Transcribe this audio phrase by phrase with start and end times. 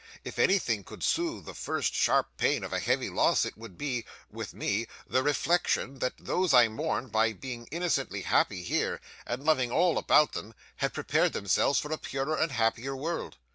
[0.23, 4.03] If anything could soothe the first sharp pain of a heavy loss, it would be
[4.31, 9.69] with me the reflection, that those I mourned, by being innocently happy here, and loving
[9.71, 13.37] all about them, had prepared themselves for a purer and happier world.